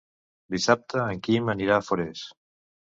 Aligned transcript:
Dissabte 0.55 1.03
en 1.03 1.21
Quim 1.29 1.55
anirà 1.57 1.81
a 1.81 1.87
Forès. 1.91 2.29